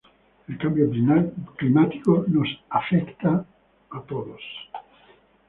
[0.47, 0.89] El cambio
[1.57, 3.45] climático nos afecta
[3.91, 4.41] a todos.